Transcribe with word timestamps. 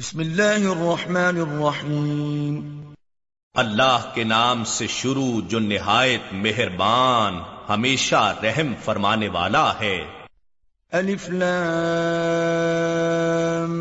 بسم 0.00 0.20
اللہ 0.20 0.64
الرحمن 0.70 1.38
الرحیم 1.38 2.58
اللہ 3.54 4.04
کے 4.14 4.24
نام 4.24 4.62
سے 4.66 4.86
شروع 4.88 5.40
جو 5.48 5.58
نہایت 5.60 6.28
مہربان 6.36 7.38
ہمیشہ 7.68 8.20
رحم 8.42 8.72
فرمانے 8.84 9.28
والا 9.30 9.64
ہے 9.80 9.96
الف 10.92 11.28
لام 11.32 12.62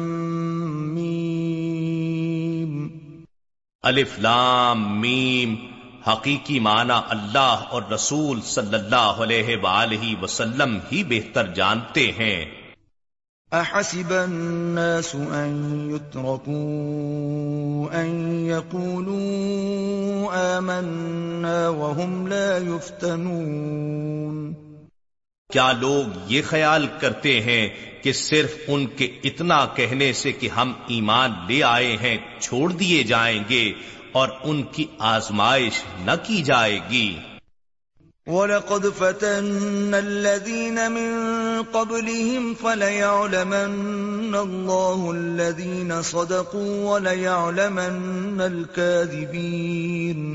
میم 0.95 2.73
الف 3.83 4.19
لام 4.21 4.85
میم 4.99 5.55
حقیقی 6.07 6.59
معنی 6.63 6.99
اللہ 7.09 7.67
اور 7.69 7.91
رسول 7.93 8.41
صلی 8.49 8.75
اللہ 8.75 9.21
علیہ 9.21 9.57
وآلہ 9.63 10.15
وسلم 10.21 10.79
ہی 10.91 11.04
بہتر 11.09 11.54
جانتے 11.54 12.11
ہیں 12.17 12.39
الناس 13.54 15.15
يتركوا 15.89 16.54
يقولوا 18.47 19.77
آمنا 20.57 21.69
وهم 21.69 22.27
لا 22.27 22.57
يفتنون 22.57 24.55
کیا 25.50 25.71
لوگ 25.73 26.05
یہ 26.27 26.41
خیال 26.46 26.87
کرتے 27.00 27.39
ہیں 27.41 27.69
کہ 28.04 28.11
صرف 28.14 28.55
ان 28.68 28.86
کے 28.97 29.05
اتنا 29.23 29.59
کہنے 29.75 30.09
سے 30.14 30.32
کہ 30.32 30.47
ہم 30.50 30.73
ایمان 30.87 31.32
لے 31.47 31.59
آئے 31.64 31.96
ہیں 32.02 32.17
چھوڑ 32.39 32.72
دیے 32.73 33.03
جائیں 33.03 33.44
گے 33.50 33.66
اور 34.11 34.30
ان 34.44 34.58
کی 34.72 34.86
آزمائش 35.08 35.75
نہ 36.05 36.16
کی 36.23 36.41
جائے 36.41 36.80
گی 36.89 37.08
وَلَقَدْ 38.27 38.89
فَتَنَّ 38.89 39.94
الَّذِينَ 39.95 40.91
مِنْ 40.91 41.11
قَبْلِهِمْ 41.64 42.53
فَلَيَعْلَمَنَّ 42.53 44.36
اللَّهُ 44.38 45.11
الَّذِينَ 45.11 46.02
صَدَقُوا 46.02 46.91
وَلَيَعْلَمَنَّ 46.91 48.41
الْكَاذِبِينَ 48.41 50.25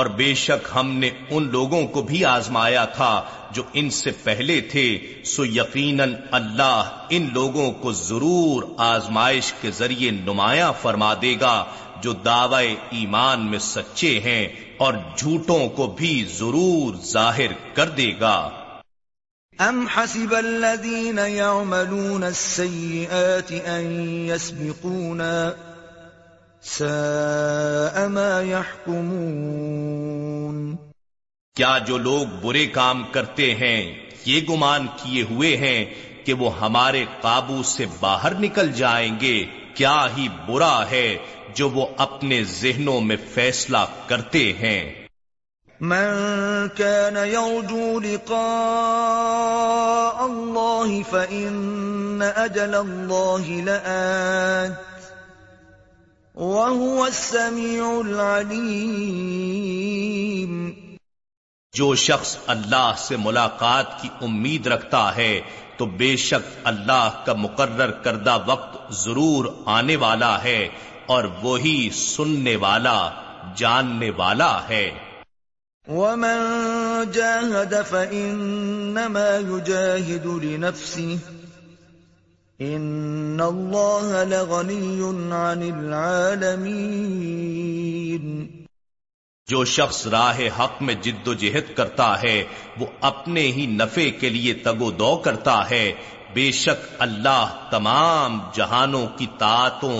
اور 0.00 0.06
بے 0.14 0.30
شک 0.34 0.70
ہم 0.74 0.94
نے 0.96 1.10
ان 1.30 1.50
لوگوں 1.50 1.82
کو 1.88 2.02
بھی 2.02 2.24
آزمایا 2.24 2.84
تھا 2.94 3.10
جو 3.52 3.62
ان 3.72 3.90
سے 3.90 4.10
پہلے 4.22 4.60
تھے 4.70 4.86
سو 5.26 5.44
یقیناً 5.44 6.14
اللہ 6.30 7.04
ان 7.10 7.28
لوگوں 7.32 7.70
کو 7.82 7.92
ضرور 7.92 8.62
آزمائش 8.86 9.52
کے 9.60 9.70
ذریعے 9.70 10.10
نمایاں 10.22 10.72
فرما 10.82 11.12
دے 11.22 11.34
گا 11.40 11.54
جو 12.02 12.12
دعوی 12.24 12.74
ایمان 12.90 13.46
میں 13.46 13.58
سچے 13.58 14.18
ہیں 14.20 14.46
اور 14.80 14.94
جھوٹوں 15.16 15.62
کو 15.68 15.86
بھی 15.96 16.12
ضرور 16.34 16.94
ظاہر 17.06 17.52
کر 17.74 17.88
دے 17.96 18.10
گا 18.20 18.36
ام 19.58 19.80
حسب 19.88 20.34
ان 20.34 20.62
ساء 26.70 28.06
ما 28.08 28.30
يحكمون 28.44 28.96
کیا 31.56 31.72
جو 31.86 31.96
لوگ 31.98 32.26
برے 32.42 32.64
کام 32.72 33.02
کرتے 33.12 33.46
ہیں 33.54 33.80
یہ 34.24 34.38
گمان 34.50 34.86
کیے 34.96 35.22
ہوئے 35.30 35.52
ہیں 35.56 35.80
کہ 36.24 36.32
وہ 36.34 36.48
ہمارے 36.60 37.02
قابو 37.20 37.62
سے 37.66 37.84
باہر 38.00 38.32
نکل 38.40 38.72
جائیں 38.72 39.14
گے 39.20 39.38
کیا 39.74 40.00
ہی 40.16 40.26
برا 40.46 40.78
ہے 40.90 41.06
جو 41.54 41.68
وہ 41.70 41.86
اپنے 41.98 42.42
ذہنوں 42.52 43.00
میں 43.00 43.16
فیصلہ 43.34 43.84
کرتے 44.08 44.42
ہیں 44.52 44.80
من 45.80 46.68
كان 46.70 47.16
يرجو 47.16 48.00
لقاء 48.00 48.36
الله 50.26 51.02
فإن 51.04 52.22
أجل 52.22 52.74
الله 52.74 53.60
لآت 53.60 54.76
وهو 56.34 57.06
السميع 57.06 58.00
العليم 58.00 59.40
جو 61.74 61.94
شخص 61.96 62.36
اللہ 62.46 62.92
سے 62.98 63.16
ملاقات 63.18 64.00
کی 64.02 64.08
امید 64.22 64.66
رکھتا 64.66 65.02
ہے 65.16 65.40
تو 65.80 65.86
بے 65.96 66.10
شک 66.20 66.48
اللہ 66.66 67.20
کا 67.24 67.32
مقرر 67.38 67.90
کردہ 68.02 68.36
وقت 68.46 68.92
ضرور 68.94 69.44
آنے 69.72 69.96
والا 69.98 70.32
ہے 70.42 70.58
اور 71.08 71.24
وہی 71.42 71.78
سننے 71.96 72.56
والا 72.62 72.98
جاننے 73.56 74.10
والا 74.16 74.50
ہے 74.68 74.88
ومن 75.86 76.38
جاهد 77.12 77.74
فإنما 77.84 79.36
يجاهد 79.38 80.26
لنفسه 80.38 81.18
ان 82.60 83.40
اللہ 83.40 84.12
لغنی 84.26 85.00
عن 85.32 85.62
العالمین 85.64 86.90
جو 89.50 89.64
شخص 89.64 90.06
راہ 90.06 90.40
حق 90.58 90.82
میں 90.82 90.94
جد 91.02 91.28
و 91.28 91.34
جہد 91.34 91.74
کرتا 91.74 92.10
ہے 92.22 92.42
وہ 92.80 92.86
اپنے 93.00 93.46
ہی 93.52 93.66
نفے 93.72 94.10
کے 94.10 94.28
لیے 94.28 94.54
تگ 94.62 94.82
و 94.82 94.90
دو 94.90 95.16
کرتا 95.16 95.58
ہے 95.70 95.84
بے 96.34 96.50
شک 96.52 96.86
اللہ 96.98 97.56
تمام 97.70 98.38
جہانوں 98.54 99.06
کی 99.16 99.26
طاعتوں 99.38 99.96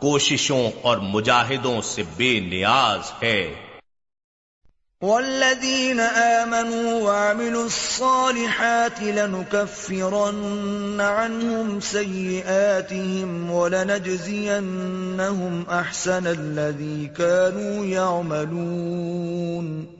کوششوں 0.00 0.64
اور 0.82 0.98
مجاہدوں 1.06 1.80
سے 1.84 2.02
بے 2.16 2.38
نیاز 2.40 3.12
ہے 3.22 3.40
والذين 5.02 6.00
آمنوا 6.00 7.02
وعملوا 7.02 7.66
الصالحات 7.66 9.02
لنكفرن 9.02 11.00
عنهم 11.00 11.80
سيئاتهم 11.80 13.50
ولنجزينهم 13.50 14.66
أحسن 15.70 16.26
الذي 16.26 17.06
كانوا 17.06 17.84
يعملون 17.84 19.97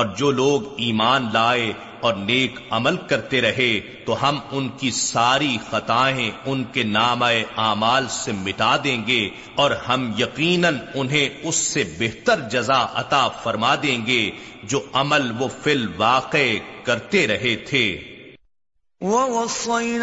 اور 0.00 0.06
جو 0.16 0.30
لوگ 0.30 0.62
ایمان 0.76 1.26
لائے 1.32 1.72
اور 2.00 2.14
نیک 2.18 2.58
عمل 2.70 2.96
کرتے 3.08 3.40
رہے 3.40 3.72
تو 4.06 4.14
ہم 4.22 4.38
ان 4.50 4.68
کی 4.78 4.90
ساری 4.90 5.56
خطائیں 5.70 6.30
ان 6.44 6.62
کے 6.72 6.82
نام 6.84 7.22
اعمال 7.22 8.06
سے 8.10 8.32
مٹا 8.34 8.76
دیں 8.84 8.96
گے 9.06 9.18
اور 9.54 9.70
ہم 9.88 10.10
یقیناً 10.18 10.78
انہیں 10.94 11.40
اس 11.42 11.56
سے 11.64 11.84
بہتر 11.98 12.40
جزا 12.50 12.80
عطا 12.94 13.26
فرما 13.42 13.74
دیں 13.82 13.98
گے 14.06 14.22
جو 14.64 14.80
عمل 14.92 15.30
وہ 15.38 15.48
فی 15.62 15.72
الواقع 15.72 15.98
واقع 15.98 16.84
کرتے 16.84 17.26
رہے 17.26 17.54
تھے 17.66 17.84
وَوَصَّيْنَا 19.00 20.02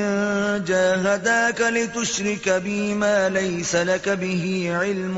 جَاهَدَاكَ 0.68 1.62
لِتُشْرِكَ 1.62 2.50
بِي 2.50 2.94
مَا 2.94 3.29
لَيْسَ 3.29 3.75
لَكَ 3.75 4.09
بِهِ 4.09 4.72
عِلْمٌ 4.75 5.16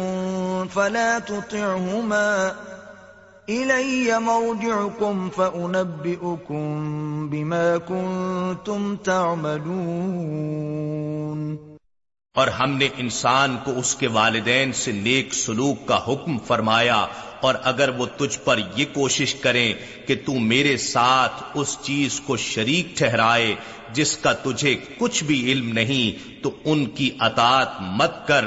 فَلَا 0.67 1.19
تُطِعْهُمَا 1.19 2.55
إِلَيَّ 3.49 4.19
مَرْجِعُكُمْ 4.19 5.29
فنبی 5.29 6.17
بِمَا 7.29 7.77
تم 8.65 8.95
تَعْمَلُونَ 8.95 11.57
اور 12.35 12.47
ہم 12.47 12.77
نے 12.77 12.89
انسان 12.97 13.57
کو 13.65 13.71
اس 13.71 13.95
کے 13.95 14.07
والدین 14.07 14.73
سے 14.73 14.91
نیک 14.91 15.33
سلوک 15.33 15.87
کا 15.87 15.99
حکم 16.07 16.37
فرمایا 16.37 17.05
اور 17.41 17.55
اگر 17.63 17.89
وہ 17.89 18.05
تجھ 18.17 18.37
پر 18.39 18.59
یہ 18.75 18.85
کوشش 18.93 19.33
کریں 19.35 19.73
کہ 20.07 20.15
تُو 20.25 20.39
میرے 20.39 20.75
ساتھ 20.77 21.43
اس 21.53 21.77
چیز 21.81 22.19
کو 22.19 22.37
شریک 22.37 22.97
ٹھہرائے 22.97 23.53
جس 23.93 24.15
کا 24.17 24.33
تجھے 24.43 24.75
کچھ 24.97 25.23
بھی 25.23 25.41
علم 25.51 25.71
نہیں 25.73 26.43
تو 26.43 26.51
ان 26.65 26.85
کی 26.91 27.09
اطاعت 27.19 27.81
مت 27.91 28.27
کر 28.27 28.45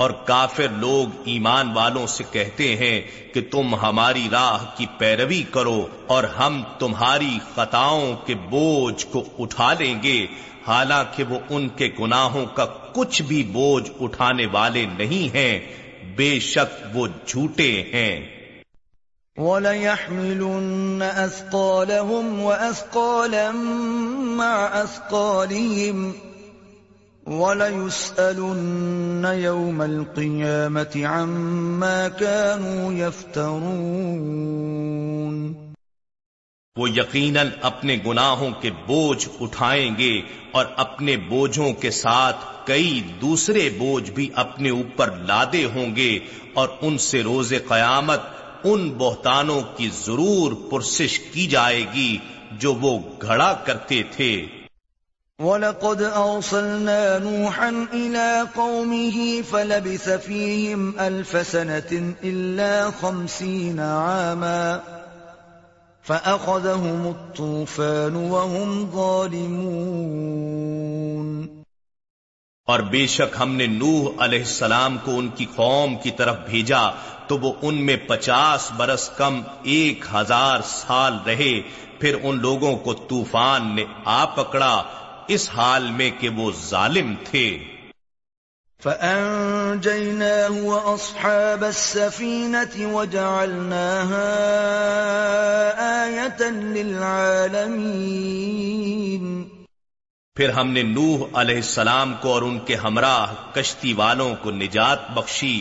اور 0.00 0.10
کافر 0.26 0.68
لوگ 0.80 1.06
ایمان 1.24 1.72
والوں 1.74 2.06
سے 2.06 2.24
کہتے 2.32 2.66
ہیں 2.76 3.00
کہ 3.34 3.40
تم 3.50 3.74
ہماری 3.74 4.28
راہ 4.32 4.64
کی 4.76 4.86
پیروی 4.98 5.42
کرو 5.50 5.80
اور 6.06 6.24
ہم 6.38 6.62
تمہاری 6.78 7.38
خطاؤں 7.54 8.14
کے 8.26 8.34
بوجھ 8.50 9.06
کو 9.06 9.20
اٹھا 9.38 9.72
لیں 9.72 9.96
گے 10.02 10.26
حالانکہ 10.68 11.24
وہ 11.24 11.38
ان 11.50 11.68
کے 11.76 11.88
گناہوں 12.00 12.46
کا 12.54 12.64
کچھ 12.92 13.22
بھی 13.22 13.42
بوجھ 13.52 13.90
اٹھانے 14.00 14.46
والے 14.52 14.86
نہیں 14.98 15.34
ہیں 15.34 15.54
بے 16.18 16.38
شک 16.40 16.96
وہ 16.96 17.06
جھوٹے 17.26 17.70
ہیں 17.92 18.14
كَانُوا 19.40 21.18
يَفْتَرُونَ 32.92 33.88
وہ 36.76 36.90
یقیناً 36.90 37.48
اپنے 37.62 37.96
گناہوں 38.06 38.50
کے 38.50 38.70
بوجھ 38.86 39.28
اٹھائیں 39.40 39.90
گے 39.98 40.20
اور 40.52 40.66
اپنے 40.76 41.16
بوجھوں 41.16 41.72
کے 41.72 41.90
ساتھ 41.90 42.44
کئی 42.68 43.00
دوسرے 43.20 43.68
بوجھ 43.78 44.10
بھی 44.10 44.28
اپنے 44.42 44.70
اوپر 44.70 45.10
لادے 45.26 45.64
ہوں 45.74 45.94
گے 45.96 46.12
اور 46.54 46.68
ان 46.80 46.98
سے 47.04 47.22
روز 47.22 47.52
قیامت 47.68 48.20
ان 48.64 48.88
بہتانوں 48.98 49.60
کی 49.76 49.88
ضرور 49.96 50.52
پرسش 50.70 51.18
کی 51.32 51.46
جائے 51.46 51.84
گی 51.94 52.10
جو 52.60 52.70
وہ 52.80 52.92
گھڑا 53.20 53.52
کرتے 53.66 54.02
تھے 54.16 54.30
وَلَقَدْ 55.38 56.00
أَوْصَلْنَا 56.02 57.18
نُوحًا 57.24 57.70
إِلَىٰ 57.92 58.44
قَوْمِهِ 58.54 59.42
فَلَبِثَ 59.50 60.06
فِيهِمْ 60.24 60.80
أَلْفَ 61.00 61.42
سَنَةٍ 61.50 61.92
إِلَّا 62.22 62.90
خَمْسِينَ 63.02 63.78
عَامًا 63.80 64.80
فَأَخَذَهُمُ 66.04 67.06
الطُّوفَانُ 67.10 68.16
وَهُمْ 68.32 68.90
ظَالِمُونَ 68.96 69.68
اور 72.68 72.80
بے 72.88 73.00
شک 73.06 73.36
ہم 73.40 73.54
نے 73.56 73.66
نوح 73.66 74.24
علیہ 74.24 74.38
السلام 74.38 74.96
کو 75.04 75.12
ان 75.18 75.28
کی 75.36 75.44
قوم 75.54 75.94
کی 75.96 76.10
طرف 76.10 76.36
بھیجا 76.46 76.80
تو 77.26 77.38
وہ 77.38 77.52
ان 77.62 77.76
میں 77.86 77.96
پچاس 78.06 78.70
برس 78.76 79.08
کم 79.16 79.40
ایک 79.66 80.04
ہزار 80.14 80.64
سال 80.66 81.16
رہے 81.26 81.54
پھر 82.00 82.18
ان 82.22 82.40
لوگوں 82.40 82.74
کو 82.78 82.94
طوفان 83.08 83.60
نے 83.76 83.84
آ 84.14 84.24
پکڑا 84.34 84.74
اس 85.28 85.48
حال 85.50 85.84
میں 85.92 86.10
کہ 86.20 86.28
وہ 86.36 86.48
ظالم 86.64 87.08
تھے 87.24 87.46
فَأَنجَيْنَاهُ 88.80 90.54
وَأَصْحَابَ 90.64 91.62
السَّفِينَةِ 91.66 92.86
وَجَعَلْنَاهَا 92.88 94.28
آيَةً 96.04 96.50
لِلْعَالَمِينَ 96.76 97.78
پھر 100.38 100.50
ہم 100.50 100.68
نے 100.70 100.82
نوح 100.82 101.22
علیہ 101.34 101.56
السلام 101.56 102.10
کو 102.20 102.32
اور 102.32 102.42
ان 102.42 102.58
کے 102.66 102.74
ہمراہ 102.82 103.30
کشتی 103.54 103.92
والوں 103.92 104.34
کو 104.42 104.50
نجات 104.50 105.06
بخشی 105.14 105.56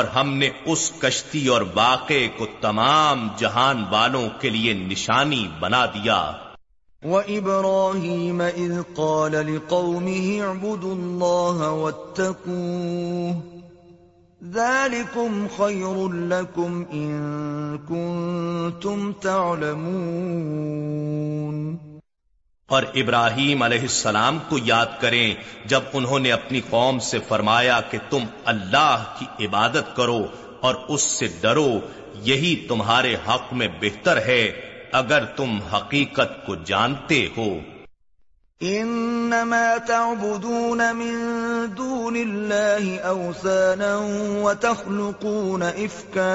اور 0.00 0.08
ہم 0.14 0.32
نے 0.38 0.48
اس 0.64 0.82
کشتی 0.98 1.42
اور 1.48 1.62
واقعے 1.74 2.26
کو 2.38 2.48
تمام 2.60 3.22
جہان 3.38 3.78
والوں 3.90 4.26
کے 4.40 4.50
لیے 4.50 4.74
نشانی 4.82 5.40
بنا 5.60 5.80
دیا 5.94 6.18
وَإِبْرَاهِيمَ 7.02 8.50
إِذْ 8.58 8.72
قَالَ 9.00 9.42
لِقَوْمِهِ 9.46 10.26
اعْبُدُوا 10.42 10.94
اللَّهَ 10.94 11.72
وَاتَّقُوهُ 11.72 13.34
ذَلِكُمْ 14.52 15.32
خَيْرٌ 15.56 15.96
لَكُمْ 16.28 16.86
إِن 16.92 17.10
كُنتُمْ 17.88 19.12
تَعْلَمُونَ 19.22 19.98
اور 22.68 22.82
ابراہیم 22.94 23.62
علیہ 23.62 23.80
السلام 23.80 24.38
کو 24.48 24.56
یاد 24.64 25.00
کریں 25.00 25.34
جب 25.66 25.82
انہوں 25.92 26.18
نے 26.18 26.32
اپنی 26.32 26.60
قوم 26.70 26.98
سے 27.02 27.18
فرمایا 27.28 27.80
کہ 27.90 27.98
تم 28.10 28.24
اللہ 28.44 29.04
کی 29.18 29.46
عبادت 29.46 29.94
کرو 29.96 30.20
اور 30.60 30.74
اس 30.88 31.02
سے 31.12 31.28
ڈرو 31.40 31.70
یہی 32.22 32.54
تمہارے 32.68 33.14
حق 33.28 33.52
میں 33.52 33.68
بہتر 33.80 34.20
ہے 34.22 34.42
اگر 34.92 35.24
تم 35.36 35.58
حقیقت 35.72 36.46
کو 36.46 36.54
جانتے 36.64 37.26
ہو 37.36 37.48
انما 38.60 39.64
تعبدون 39.86 40.82
من 40.94 41.66
دون 41.76 42.16
اللہ 42.18 43.12
وتخلقون 44.38 45.62
افکا 45.62 46.32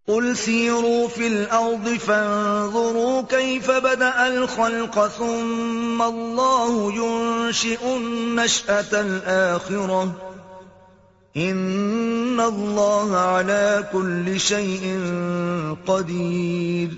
قل 0.07 0.33
سیروا 0.35 1.07
فی 1.07 1.27
الارض 1.27 1.87
فانظروا 1.99 3.21
کیف 3.29 3.69
بدأ 3.83 4.25
الخلق 4.25 4.97
ثم 5.17 6.01
اللہ 6.01 6.75
ينشئ 6.95 7.85
النشأة 7.85 8.99
الآخرة 8.99 10.03
ان 11.35 12.39
اللہ 12.39 13.15
على 13.15 13.89
كل 13.91 14.37
شيء 14.41 14.93
قدیر 15.85 16.93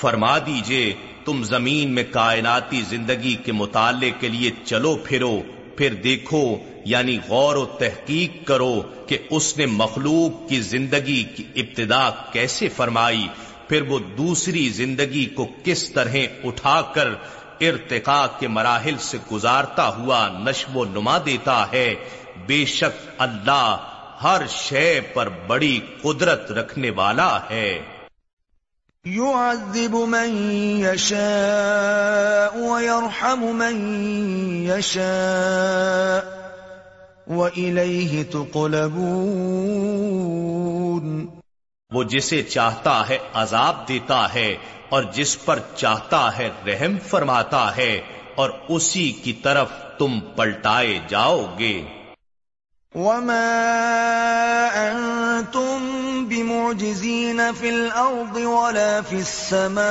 فرما 0.00 0.36
دیجئے 0.46 0.84
تم 1.24 1.42
زمین 1.44 1.94
میں 1.94 2.04
کائناتی 2.12 2.82
زندگی 2.88 3.34
کے 3.44 3.52
مطالعے 3.54 4.10
کے 4.20 4.28
لیے 4.28 4.50
چلو 4.64 4.96
پھرو 5.04 5.34
پھر 5.76 5.94
دیکھو 5.94 6.44
یعنی 6.84 7.18
غور 7.28 7.56
و 7.56 7.64
تحقیق 7.78 8.46
کرو 8.46 8.74
کہ 9.06 9.18
اس 9.30 9.56
نے 9.58 9.66
مخلوق 9.66 10.48
کی 10.48 10.60
زندگی 10.60 11.22
کی 11.36 11.44
ابتدا 11.56 12.08
کیسے 12.32 12.68
فرمائی 12.68 13.26
پھر 13.68 13.82
وہ 13.82 13.98
دوسری 14.16 14.68
زندگی 14.68 15.24
کو 15.26 15.46
کس 15.64 15.88
طرح 15.90 16.16
اٹھا 16.44 16.80
کر 16.94 17.08
ارتقاء 17.60 18.26
کے 18.38 18.48
مراحل 18.48 18.96
سے 19.00 19.18
گزارتا 19.32 19.88
ہوا 19.88 20.26
نشو 20.38 20.78
و 20.78 20.84
نما 20.84 21.18
دیتا 21.26 21.64
ہے 21.72 21.94
بے 22.46 22.64
شک 22.66 23.06
اللہ 23.18 23.76
ہر 24.22 24.46
شے 24.48 25.00
پر 25.14 25.28
بڑی 25.46 25.78
قدرت 26.02 26.50
رکھنے 26.52 26.90
والا 26.90 27.28
ہے 27.50 27.68
يعذب 29.04 29.94
من 29.94 30.36
يشاء 30.78 32.58
ويرحم 32.58 33.42
من 33.46 33.76
يشاء 34.64 36.24
وإليه 37.28 38.22
تقلبون 38.24 38.94
وہ 41.90 42.02
جسے 42.04 42.42
چاہتا 42.44 42.94
ہے 43.08 43.18
عذاب 43.34 43.74
دیتا 43.88 44.22
ہے 44.34 44.56
اور 44.88 45.02
جس 45.12 45.32
پر 45.44 45.58
چاہتا 45.76 46.22
ہے 46.38 46.48
رحم 46.66 46.96
فرماتا 47.08 47.64
ہے 47.76 47.92
اور 48.34 48.50
اسی 48.68 49.06
کی 49.24 49.32
طرف 49.42 49.68
تم 49.98 50.18
پلٹائے 50.36 50.98
جاؤ 51.08 51.40
گے 51.58 51.76
وما 52.94 53.44
انتم 54.78 55.93
بمعجزين 56.34 57.52
في 57.52 57.58
في 57.60 57.68
الأرض 57.68 58.36
ولا 58.36 59.02
السماء 59.12 59.84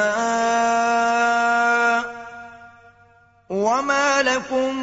وما 3.49 4.21
لكم 4.21 4.75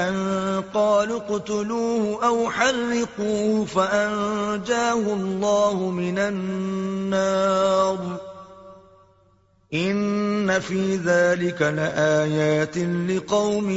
أن 0.01 0.19
قالوا 0.75 1.21
قتلوه 1.21 2.19
أو 2.25 2.51
حرقوه 2.51 3.65
فأنجاه 3.67 5.15
الله 5.15 5.91
من 5.93 6.19
النار 6.21 7.99
لقوم 13.09 13.69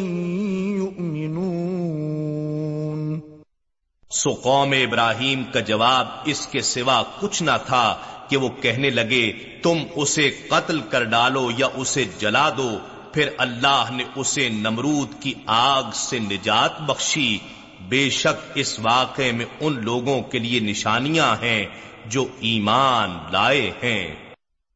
يؤمنون 0.73 1.53
سو 4.11 4.33
قوم 4.33 4.73
ابراہیم 4.73 5.43
کا 5.53 5.59
جواب 5.61 6.07
اس 6.25 6.41
کے 6.47 6.61
سوا 6.63 7.01
کچھ 7.19 7.41
نہ 7.43 7.55
تھا 7.65 7.85
کہ 8.29 8.37
وہ 8.37 8.49
کہنے 8.61 8.89
لگے 8.89 9.31
تم 9.63 9.77
اسے 9.95 10.29
قتل 10.49 10.81
کر 10.89 11.03
ڈالو 11.05 11.45
یا 11.57 11.67
اسے 11.75 12.03
جلا 12.19 12.49
دو 12.49 12.69
پھر 13.13 13.29
اللہ 13.37 13.91
نے 13.91 14.03
اسے 14.15 14.49
نمرود 14.51 15.09
کی 15.21 15.33
آگ 15.53 15.91
سے 15.93 16.19
نجات 16.21 16.81
بخشی 16.81 17.37
بے 17.89 18.09
شک 18.11 18.51
اس 18.55 18.79
واقعے 18.81 19.31
میں 19.31 19.45
ان 19.59 19.83
لوگوں 19.83 20.21
کے 20.21 20.39
لیے 20.39 20.59
نشانیاں 20.61 21.35
ہیں 21.41 21.65
جو 22.07 22.27
ایمان 22.43 23.17
لائے 23.31 23.69
ہیں 23.83 24.24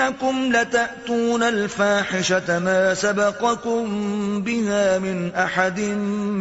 إنكم 0.00 0.52
لتأتون 0.52 1.42
الفاحشة 1.42 2.58
ما 2.58 2.94
سبقكم 2.94 4.42
بها 4.42 4.98
من 4.98 5.34
أحد 5.34 5.80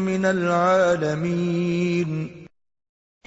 من 0.00 0.25
العالمين 0.27 2.29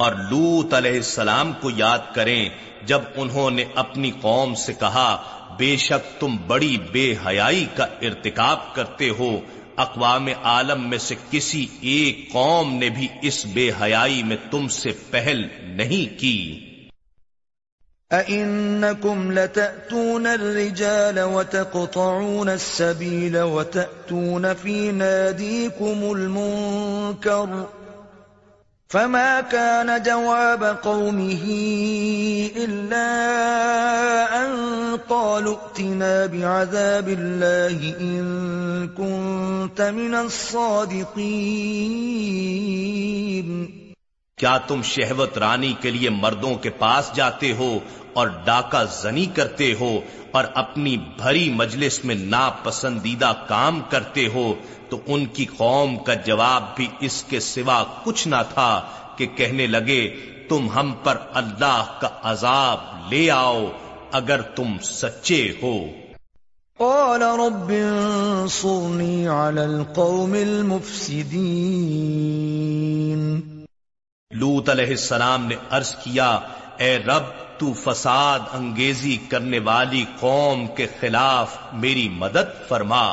اور 0.00 0.13
لوت 0.31 0.75
علیہ 0.75 0.97
السلام 0.97 1.53
کو 1.61 1.71
یاد 1.71 2.15
کریں 2.15 2.49
جب 2.87 3.01
انہوں 3.17 3.51
نے 3.51 3.65
اپنی 3.75 4.11
قوم 4.21 4.55
سے 4.55 4.73
کہا 4.73 5.17
بے 5.59 5.77
شک 5.77 6.21
تم 6.21 6.37
بڑی 6.47 6.77
بے 6.93 7.15
حیائی 7.27 7.67
کا 7.77 7.87
ارتکاب 8.03 8.75
کرتے 8.75 9.09
ہو 9.19 9.41
اقوام 9.77 10.29
عالم 10.45 10.91
میں 10.91 10.99
سے 10.99 11.15
کسی 11.31 11.67
ایک 11.85 12.33
قوم 12.33 12.75
نے 12.75 12.91
بھی 12.91 13.09
اس 13.23 13.47
بے 13.55 13.71
حیائی 13.81 14.23
میں 14.23 14.37
تم 14.51 14.69
سے 14.73 14.91
پہل 15.11 15.43
نہیں 15.77 16.21
کی 16.21 16.66
أَإِنَّكُمْ 18.13 19.33
لَتَأْتُونَ 19.33 20.27
الرِّجَالَ 20.27 21.21
وَتَقْطَعُونَ 21.23 22.49
السَّبِيلَ 22.49 23.39
وَتَأْتُونَ 23.43 24.55
فِي 24.55 24.93
نَادِيكُمُ 24.93 26.13
الْمُنْكَرُ 26.17 27.67
فَمَا 28.89 29.41
كَانَ 29.41 30.03
جَوَابَ 30.03 30.65
قَوْمِهِ 30.65 31.45
إِلَّا 32.57 33.09
أَنْ 34.47 34.51
قَالُوا 35.09 35.57
اْتِنَا 35.57 36.27
بِعَذَابِ 36.27 37.09
اللَّهِ 37.09 37.95
إِن 38.01 38.89
كُنْتَ 38.97 39.81
مِنَ 39.83 40.15
الصَّادِقِينَ 40.15 41.17
کیا 44.39 44.57
تم 44.59 44.81
شہوت 44.85 45.37
رانی 45.39 45.73
کے 45.81 45.91
لیے 45.91 46.09
مردوں 46.13 46.53
کے 46.55 46.71
پاس 46.71 47.11
جاتے 47.15 47.53
ہو 47.53 47.69
اور 48.13 48.29
ڈاکہ 48.45 48.83
زنی 48.93 49.25
کرتے 49.35 49.73
ہو 49.81 49.89
اور 50.31 50.45
اپنی 50.55 50.97
بھری 51.19 51.49
مجلس 51.53 51.99
میں 52.05 52.15
ناپسندیدہ 52.15 53.33
کام 53.47 53.81
کرتے 53.91 54.27
ہو 54.35 54.45
تو 54.89 54.99
ان 55.07 55.25
کی 55.33 55.45
قوم 55.57 55.97
کا 56.05 56.15
جواب 56.27 56.65
بھی 56.77 56.89
اس 57.01 57.23
کے 57.25 57.41
سوا 57.41 57.83
کچھ 58.05 58.27
نہ 58.29 58.43
تھا 58.53 58.69
کہ 59.17 59.27
کہنے 59.37 59.67
لگے 59.67 60.03
تم 60.49 60.69
ہم 60.75 60.93
پر 61.05 61.19
اللہ 61.35 61.97
کا 62.01 62.09
عذاب 62.25 63.13
لے 63.13 63.31
آؤ 63.31 63.67
اگر 64.13 64.43
تم 64.57 64.77
سچے 64.91 65.43
ہو 65.63 65.77
قال 66.79 67.23
رب 67.41 67.73
القوم 69.57 70.35
لوت 74.39 74.69
علیہ 74.69 74.91
السلام 74.91 75.47
نے 75.47 75.57
عرض 75.71 75.95
کیا 76.03 76.29
اے 76.79 76.97
رب 76.99 77.31
تو 77.59 77.73
فساد 77.73 78.41
انگیزی 78.53 79.17
کرنے 79.29 79.59
والی 79.65 80.05
قوم 80.21 80.67
کے 80.77 80.87
خلاف 81.01 81.57
میری 81.75 82.09
مدد 82.19 82.53
فرما 82.69 83.07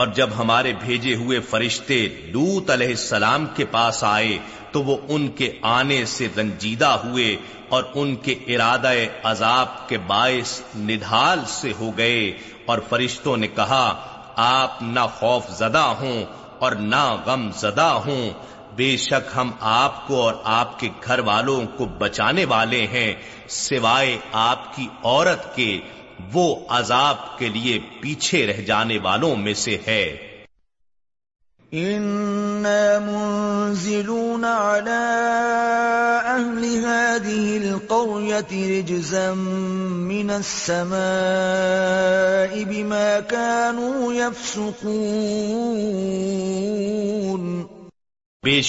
اور 0.00 0.08
جب 0.16 0.30
ہمارے 0.38 0.72
بھیجے 0.80 1.14
ہوئے 1.14 1.38
فرشتے 1.40 1.96
لوت 2.32 2.70
علیہ 2.70 2.88
السلام 2.88 3.46
کے 3.56 3.64
پاس 3.70 4.04
آئے 4.04 4.38
تو 4.72 4.82
وہ 4.82 4.96
ان 5.08 5.28
کے 5.28 5.50
آنے 5.62 6.04
سے 6.04 6.28
رنجیدہ 6.36 6.96
ہوئے 7.04 7.36
اور 7.68 7.82
ان 7.94 8.14
کے 8.16 8.32
ارادہ 8.46 8.92
عذاب 9.22 9.88
کے 9.88 9.98
باعث 9.98 10.60
ندھال 10.76 11.44
سے 11.46 11.72
ہو 11.80 11.90
گئے 11.98 12.32
اور 12.66 12.78
فرشتوں 12.88 13.36
نے 13.36 13.48
کہا 13.48 13.84
آپ 14.36 14.82
نہ 14.82 15.06
خوف 15.18 15.50
زدہ 15.50 15.86
ہوں 16.00 16.24
اور 16.58 16.72
نہ 16.72 17.04
غم 17.26 17.50
زدہ 17.52 17.90
ہوں 18.06 18.30
بے 18.76 18.96
شک 18.96 19.36
ہم 19.36 19.50
آپ 19.60 20.06
کو 20.08 20.20
اور 20.22 20.34
آپ 20.50 20.78
کے 20.80 20.88
گھر 21.04 21.18
والوں 21.18 21.66
کو 21.76 21.84
بچانے 21.98 22.44
والے 22.44 22.86
ہیں 22.86 23.12
سوائے 23.48 24.16
آپ 24.32 24.74
کی 24.76 24.86
عورت 25.04 25.54
کے 25.56 25.78
وہ 26.32 26.54
عذاب 26.68 27.38
کے 27.38 27.48
لیے 27.48 27.78
پیچھے 28.00 28.46
رہ 28.46 28.60
جانے 28.60 28.98
والوں 28.98 29.36
میں 29.36 29.54
سے 29.54 29.76
ہے 29.86 30.04
بے 31.72 31.84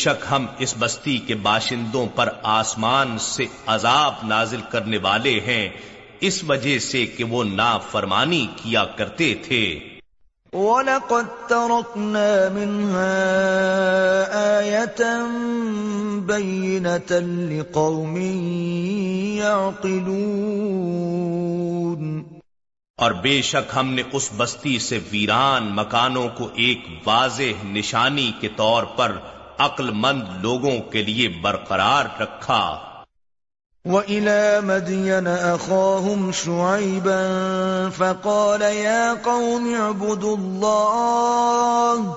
شک 0.00 0.25
ہم 0.31 0.45
اس 0.57 0.75
بستی 0.79 1.17
کے 1.17 1.35
باشندوں 1.35 2.05
پر 2.15 2.29
آسمان 2.43 3.17
سے 3.19 3.45
عذاب 3.67 4.13
نازل 4.27 4.61
کرنے 4.69 4.97
والے 4.97 5.39
ہیں 5.39 5.69
اس 6.19 6.43
وجہ 6.43 6.79
سے 6.79 7.05
کہ 7.05 7.23
وہ 7.23 7.43
نافرمانی 7.43 8.47
کیا 8.55 8.85
کرتے 8.85 9.35
تھے 9.35 9.79
وَلَقَدْ 10.53 11.27
تَرَكْنَا 11.49 12.49
مِنْهَا 12.49 13.13
آيَةً 14.59 15.27
بَيِّنَةً 16.19 17.11
لِقَوْمٍ 17.49 18.17
يَعْقِلُونَ 19.37 20.13
اور 22.99 23.11
بے 23.11 23.41
شک 23.41 23.71
ہم 23.75 23.87
نے 23.93 24.03
اس 24.11 24.29
بستی 24.37 24.79
سے 24.79 24.99
ویران 25.11 25.75
مکانوں 25.75 26.27
کو 26.37 26.49
ایک 26.55 26.87
واضح 27.05 27.65
نشانی 27.65 28.31
کے 28.39 28.49
طور 28.55 28.83
پر 28.83 29.17
عقل 29.57 29.91
مند 29.91 30.23
لوگوں 30.41 30.79
کے 30.91 31.01
لیے 31.01 31.27
برقرار 31.41 32.05
رکھا 32.21 32.63
وإلى 33.85 34.61
مدين 34.61 35.27
أخاهم 35.27 36.31
شعيبا 36.31 37.89
فقال 37.89 38.61
يا 38.61 39.13
قوم 39.13 39.75
اعبدوا 39.75 40.37
الله 40.37 42.15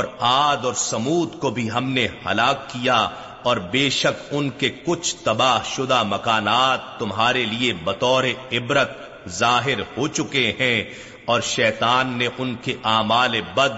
اور 0.00 0.04
آد 0.20 0.64
اور 0.64 0.74
سمود 0.74 1.36
کو 1.40 1.50
بھی 1.50 1.66
ہم 1.70 1.90
نے 1.90 2.06
ہلاک 2.26 2.64
کیا 2.68 3.00
اور 3.42 3.56
بے 3.70 3.84
شک 3.90 4.24
ان 4.30 4.54
کے 4.58 4.72
کچھ 4.86 5.14
تباہ 5.24 5.68
شدہ 5.74 6.00
مکانات 6.06 6.88
تمہارے 6.98 7.44
لیے 7.48 7.72
بطور 7.84 8.32
عبرت 8.52 8.96
ظاہر 9.42 9.86
ہو 9.96 10.08
چکے 10.14 10.48
ہیں 10.58 10.78
اور 11.24 11.40
شیطان 11.50 12.18
نے 12.18 12.28
ان 12.38 12.50
کے 12.62 12.74
اعمال 12.88 13.40
بد 13.54 13.74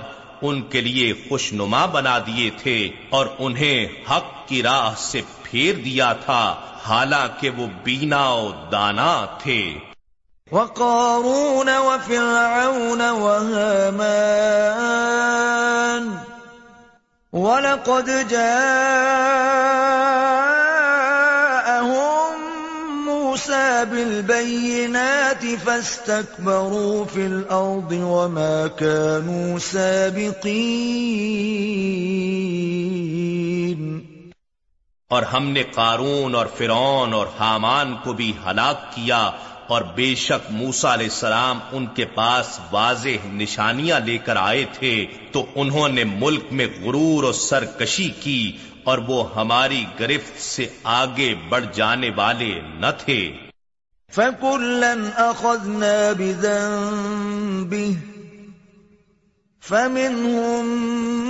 ان 0.42 0.60
کے 0.70 0.80
لیے 0.80 1.12
خوش 1.28 1.52
نما 1.52 1.84
بنا 1.86 2.18
دیے 2.26 2.48
تھے 2.58 2.78
اور 3.10 3.26
انہیں 3.38 3.86
حق 4.10 4.48
کی 4.48 4.62
راہ 4.62 4.94
سے 5.00 5.20
پھیر 5.42 5.74
دیا 5.84 6.12
تھا 6.24 6.42
حالانکہ 6.86 7.50
وہ 7.50 7.66
بینا 7.84 8.24
و 8.30 8.50
دانا 8.72 9.14
تھے 9.38 9.60
وقارون 10.48 11.68
وفرعون 11.78 13.00
ولقد 17.32 18.08
جاء 18.28 19.60
اور 23.82 23.88
ہم 23.92 24.90
نے 35.48 35.62
قارون 35.62 36.34
اور 36.34 36.46
فرعون 36.58 37.14
اور 37.14 37.26
حامان 37.40 37.94
کو 38.04 38.12
بھی 38.12 38.32
ہلاک 38.46 38.94
کیا 38.94 39.30
اور 39.66 39.82
بے 39.82 40.14
شک 40.14 40.50
موسا 40.50 40.94
علیہ 40.94 41.06
السلام 41.06 41.58
ان 41.72 41.86
کے 41.86 42.04
پاس 42.04 42.58
واضح 42.70 43.26
نشانیاں 43.32 44.00
لے 44.00 44.18
کر 44.18 44.36
آئے 44.36 44.64
تھے 44.72 44.94
تو 45.32 45.44
انہوں 45.54 45.88
نے 45.88 46.04
ملک 46.04 46.52
میں 46.52 46.66
غرور 46.80 47.24
اور 47.24 47.32
سرکشی 47.32 48.10
کی 48.20 48.40
اور 48.84 48.98
وہ 48.98 49.22
ہماری 49.36 49.84
گرفت 50.00 50.40
سے 50.42 50.66
آگے 50.84 51.34
بڑھ 51.48 51.64
جانے 51.74 52.10
والے 52.16 52.52
نہ 52.74 52.90
تھے 52.98 53.20
فَكُلًا 54.10 55.30
أَخَذْنَا 55.30 56.12
بِذَنبِ 56.12 57.96
فَمِنْهُمْ 59.60 60.64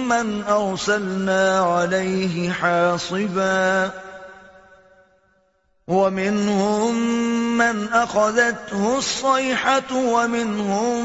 مَنْ 0.09 0.43
أَرْسَلْنَا 0.43 1.61
عَلَيْهِ 1.61 2.51
حَاصِبًا 2.51 3.91
وَمِنْهُم 5.89 6.95
مَّنْ 7.59 7.89
أَخَذَتْهُ 7.89 8.99
الصَّيْحَةُ 8.99 9.93
وَمِنْهُم 9.95 11.01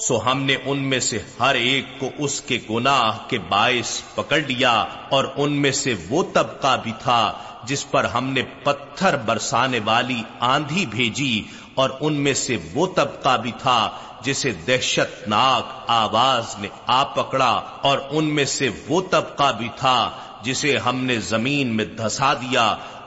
سو 0.00 0.17
ہم 0.23 0.39
نے 0.43 0.55
ان 0.65 0.79
میں 0.85 0.99
سے 1.01 1.19
ہر 1.41 1.55
ایک 1.57 1.91
کو 2.01 2.09
اس 2.19 2.35
کے 2.41 2.57
گناہ 2.71 3.19
کے 3.29 3.39
باعث 3.49 3.91
پکڑ 4.15 4.39
لیا 4.39 4.73
اور 5.11 5.25
ان 5.37 5.53
میں 5.63 5.73
سے 5.75 5.93
وہ 6.09 6.23
طبقہ 6.33 6.73
بھی 6.83 6.93
تھا 6.99 7.21
جس 7.65 7.83
پر 7.91 8.05
ہم 8.15 8.25
نے 8.33 8.43
پتھر 8.65 9.17
برسانے 9.17 9.81
والی 9.85 10.21
آندھی 10.47 10.85
بھیجی 10.87 11.37
اور 11.75 11.91
ان 12.01 12.15
میں 12.23 12.35
سے 12.35 12.57
وہ 12.75 12.87
طبقہ 12.97 13.37
بھی 13.37 13.53
تھا 13.59 13.79
جسے 14.25 14.51
دہشت 14.67 15.29
ناک 15.29 15.73
آواز 15.87 16.55
نے 16.61 16.69
آ 16.87 17.03
پکڑا 17.15 17.53
اور 17.83 17.99
ان 18.11 18.35
میں 18.35 18.45
سے 18.45 18.69
وہ 18.89 19.01
طبقہ 19.11 19.51
بھی 19.59 19.69
تھا 19.77 19.99
جسے 20.43 20.77
ہم 20.79 21.05
نے 21.05 21.19
زمین 21.25 21.77
میں 21.77 21.85
دھسا 21.99 22.33
دیا 22.35 22.65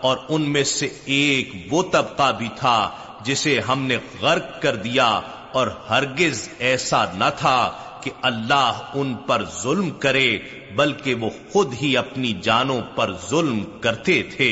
اور 0.02 0.18
ان 0.30 0.42
میں 0.52 0.64
سے 0.64 0.88
ایک 1.16 1.52
وہ 1.72 1.84
طبقہ 1.92 2.32
بھی 2.32 2.50
تھا 2.56 2.78
جسے 3.24 3.60
ہم 3.68 3.82
نے 3.82 3.98
غرق 4.22 4.62
کر 4.62 4.76
دیا 4.76 5.10
اور 5.54 5.68
ہرگز 5.90 6.48
ایسا 6.60 7.04
نہ 7.14 7.30
تھا 7.38 7.58
کہ 8.04 8.12
اللہ 8.22 8.82
ان 8.94 9.14
پر 9.28 9.44
ظلم 9.62 9.90
کرے 10.00 10.30
بلکہ 10.76 11.14
وہ 11.14 11.30
خود 11.54 11.74
ہی 11.82 11.96
اپنی 11.98 12.34
جانوں 12.42 12.82
پر 12.96 13.12
ظلم 13.30 13.64
کرتے 13.82 14.22
تھے 14.36 14.52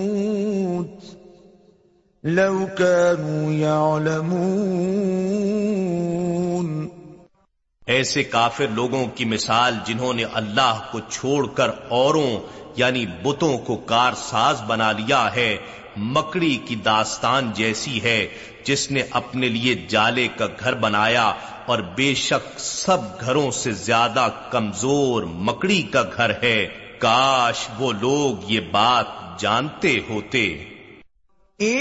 لو 2.23 2.67
كانوا 2.67 3.51
يعلمون 3.51 4.29
ایسے 7.87 8.23
کافر 8.25 8.67
لوگوں 8.69 9.05
کی 9.15 9.25
مثال 9.25 9.77
جنہوں 9.85 10.13
نے 10.13 10.23
اللہ 10.33 10.81
کو 10.91 10.99
چھوڑ 11.09 11.47
کر 11.47 11.69
اوروں 11.89 12.31
یعنی 12.75 13.05
بتوں 13.23 13.57
کو 13.65 13.75
کار 13.85 14.13
ساز 14.19 14.61
بنا 14.67 14.91
لیا 14.91 15.23
ہے 15.35 15.57
مکڑی 15.97 16.55
کی 16.67 16.75
داستان 16.85 17.51
جیسی 17.55 18.01
ہے 18.03 18.19
جس 18.65 18.81
نے 18.91 19.01
اپنے 19.11 19.47
لیے 19.49 19.73
جالے 19.89 20.27
کا 20.37 20.47
گھر 20.59 20.73
بنایا 20.79 21.27
اور 21.67 21.79
بے 21.95 22.13
شک 22.19 22.59
سب 22.59 22.99
گھروں 23.21 23.49
سے 23.53 23.71
زیادہ 23.81 24.27
کمزور 24.51 25.23
مکڑی 25.43 25.81
کا 25.91 26.03
گھر 26.17 26.31
ہے 26.43 26.59
کاش 26.99 27.67
وہ 27.79 27.91
لوگ 28.01 28.51
یہ 28.51 28.59
بات 28.71 29.07
جانتے 29.39 29.99
ہوتے 30.09 30.43
بے 31.61 31.80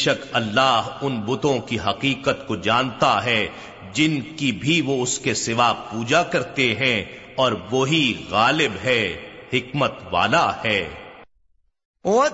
شک 0.00 0.26
اللہ 0.32 0.98
ان 1.02 1.20
بتوں 1.20 1.58
کی 1.58 1.78
حقیقت 1.78 2.46
کو 2.46 2.56
جانتا 2.56 3.24
ہے 3.24 3.48
جن 3.92 4.20
کی 4.36 4.52
بھی 4.52 4.80
وہ 4.80 5.02
اس 5.02 5.18
کے 5.18 5.34
سوا 5.34 5.72
پوجا 5.72 6.22
کرتے 6.22 6.74
ہیں 6.74 7.04
اور 7.34 7.52
وہی 7.70 8.24
غالب 8.30 8.72
ہے 8.84 9.31
حکمت 9.52 9.92
والا 10.10 10.52
ہے 10.64 10.88
اور 12.12 12.30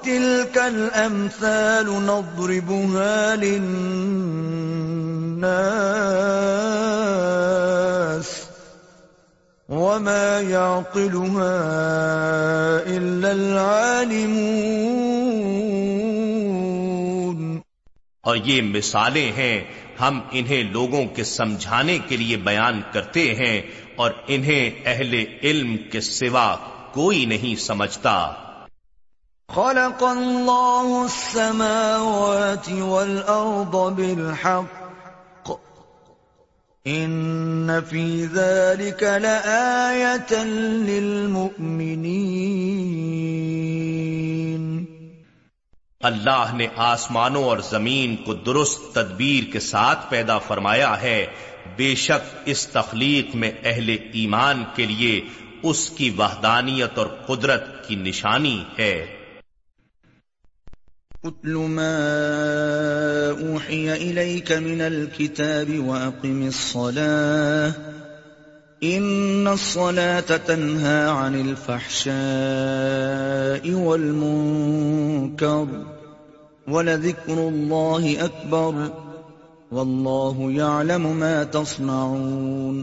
یہ 18.37 18.63
مثالیں 18.63 19.33
ہیں 19.33 19.65
ہم 20.01 20.21
انہیں 20.31 20.63
لوگوں 20.63 21.07
کے 21.15 21.25
سمجھانے 21.25 21.99
کے 22.09 22.17
لیے 22.17 22.37
بیان 22.37 22.81
کرتے 22.93 23.35
ہیں 23.35 23.63
اور 23.97 24.11
انہیں 24.27 24.83
اہل 24.85 25.25
علم 25.43 25.77
کے 25.93 26.01
سوا 26.01 26.57
کوئی 26.93 27.27
نہیں 27.27 27.61
سمجھتا 27.61 28.33
اللہ 46.01 46.55
نے 46.55 46.67
آسمانوں 46.77 47.45
اور 47.45 47.59
زمین 47.59 48.17
کو 48.17 48.35
درست 48.35 48.95
تدبیر 48.95 49.53
کے 49.53 49.61
ساتھ 49.61 50.11
پیدا 50.11 50.39
فرمایا 50.39 51.03
ہے 51.03 51.27
بے 51.77 51.95
شک 51.95 52.35
اس 52.45 52.69
تخلیق 52.69 53.37
میں 53.37 53.51
اہل 53.65 53.97
ایمان 54.13 54.65
کے 54.75 54.87
لیے 54.87 55.21
اس 55.63 55.89
کی 55.91 56.11
وحدانیت 56.19 56.99
اور 56.99 57.07
قدرت 57.27 57.65
کی 57.87 57.95
نشانی 57.99 58.59
ہے 58.79 58.95
ما 61.69 61.93
اوحی 63.31 63.89
الیک 63.91 64.51
من 64.61 64.81
الكتاب 64.83 65.71
واقم 65.87 66.43
الصلاة 66.43 67.73
ان 68.83 69.47
الصلاة 69.47 70.37
تنہا 70.47 70.99
عن 71.15 71.35
الفحشاء 71.37 72.15
والمنکر 73.77 75.75
ولذکر 76.67 77.39
اللہ 77.39 78.07
اکبر 78.21 78.81
ما 81.15 81.35
تصنعون 81.53 82.84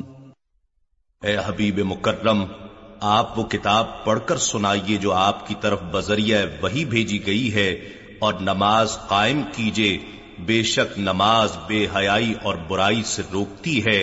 اے 1.21 1.37
حبیب 1.37 1.79
مکرم 1.85 2.43
آپ 3.01 3.37
وہ 3.39 3.43
کتاب 3.43 4.03
پڑھ 4.05 4.19
کر 4.25 4.37
سنائیے 4.37 4.97
جو 4.97 5.13
آپ 5.13 5.47
کی 5.47 5.55
طرف 5.61 5.81
بذریعہ 5.91 6.45
وہی 6.61 6.85
بھیجی 6.85 7.25
گئی 7.25 7.53
ہے 7.53 7.69
اور 8.19 8.33
نماز 8.41 8.97
قائم 9.07 9.41
کیجیے 9.51 9.97
بے 10.39 10.61
شک 10.63 10.97
نماز 10.99 11.57
بے 11.67 11.85
حیائی 11.95 12.33
اور 12.43 12.55
برائی 12.67 13.03
سے 13.03 13.21
روکتی 13.33 13.85
ہے 13.85 14.01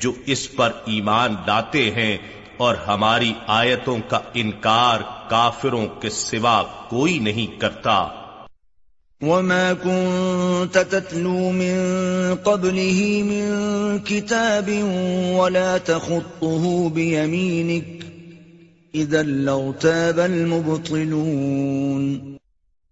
جو 0.00 0.12
اس 0.26 0.48
پر 0.56 0.72
ایمان 0.86 1.34
لاتے 1.46 1.90
ہیں 1.90 2.16
اور 2.58 2.74
ہماری 2.86 3.32
آیتوں 3.54 3.98
کا 4.08 4.20
انکار 4.34 5.00
کافروں 5.28 5.86
کے 6.00 6.10
سوا 6.12 6.62
کوئی 6.88 7.18
نہیں 7.20 7.60
کرتا 7.60 7.98
وما 9.20 9.72
كنت 9.74 10.76
تتلو 10.80 11.50
من 11.52 11.78
من 12.30 12.36
قبله 12.36 13.00
كتاب 14.00 14.68
ولا 15.32 15.78
تخطه 15.78 16.90
بيمينك 16.90 18.07
المبطلون 20.24 20.36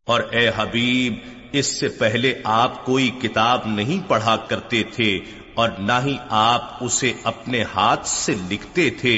اور 0.06 0.20
اے 0.30 0.48
حبیب 0.56 1.14
اس 1.52 1.66
سے 1.80 1.88
پہلے 1.88 2.32
آپ 2.44 2.84
کوئی 2.84 3.10
کتاب 3.20 3.66
نہیں 3.66 4.08
پڑھا 4.08 4.36
کرتے 4.48 4.82
تھے 4.94 5.18
اور 5.54 5.68
نہ 5.78 5.98
ہی 6.04 6.16
آپ 6.28 6.62
اسے 6.80 7.12
اپنے 7.22 7.62
ہاتھ 7.74 8.06
سے 8.08 8.32
لکھتے 8.50 8.88
تھے 8.90 9.14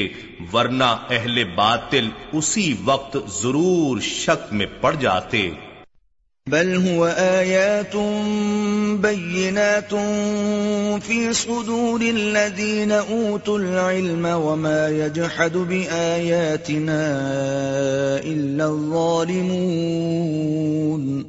ورنہ 0.53 0.91
اہل 1.11 1.45
باطل 1.55 2.09
اسی 2.33 2.75
وقت 2.85 3.17
ضرور 3.43 4.01
شک 4.01 4.53
میں 4.53 4.67
پڑ 4.81 4.95
جاتے 4.95 5.51
بل 6.51 6.69
هو 6.77 7.07
آيات 7.07 7.97
بينات 9.03 9.95
في 11.03 11.33
صدور 11.33 12.01
الذين 12.01 12.93
أوتوا 12.93 13.59
العلم 13.59 14.27
وما 14.27 14.89
يجحد 14.89 15.57
بآياتنا 15.57 17.01
إلا 18.25 18.67
الظالمون 18.67 19.99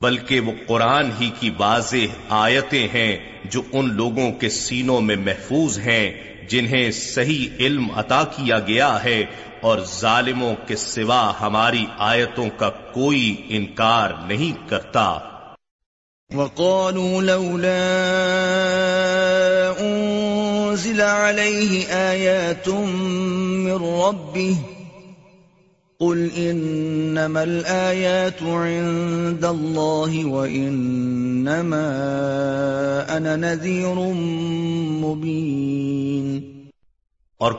بلکہ 0.00 0.40
وہ 0.40 0.52
قرآن 0.66 1.10
ہی 1.20 1.30
کی 1.40 1.50
واضح 1.58 2.06
آیتیں 2.28 2.86
ہیں 2.94 3.12
جو 3.44 3.62
ان 3.72 3.84
لوگوں 3.94 4.30
کے 4.32 4.48
سینوں 4.48 5.00
میں 5.00 5.16
محفوظ 5.16 5.78
ہیں 5.78 6.33
جنہیں 6.48 6.90
صحیح 6.90 7.56
علم 7.60 7.90
عطا 7.96 8.22
کیا 8.36 8.58
گیا 8.58 8.92
ہے 9.04 9.20
اور 9.60 9.78
ظالموں 9.90 10.54
کے 10.66 10.76
سوا 10.76 11.22
ہماری 11.40 11.84
آیتوں 12.04 12.48
کا 12.56 12.68
کوئی 12.92 13.34
انکار 13.48 14.10
نہیں 14.26 14.68
کرتا 14.68 15.06
انزل 19.78 21.00
عليه 21.00 22.52
تم 22.64 22.88
من 23.64 23.84
ربه 23.96 24.73
اور 26.06 26.16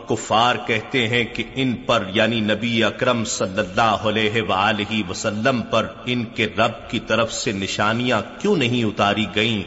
کفار 0.09 0.55
کہتے 0.67 1.07
ہیں 1.07 1.23
کہ 1.35 1.43
ان 1.55 1.73
پر 1.85 2.03
یعنی 2.13 2.39
نبی 2.41 2.83
اکرم 2.83 3.23
صلی 3.29 3.59
اللہ 3.59 4.07
علیہ 4.07 4.41
وآلہ 4.41 5.01
وسلم 5.09 5.61
پر 5.71 5.87
ان 6.05 6.23
کے 6.35 6.47
رب 6.57 6.89
کی 6.89 6.99
طرف 7.07 7.33
سے 7.33 7.51
نشانیاں 7.53 8.21
کیوں 8.39 8.55
نہیں 8.57 8.83
اتاری 8.83 9.25
گئیں 9.35 9.61